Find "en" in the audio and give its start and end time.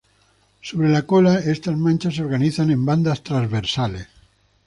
2.71-2.83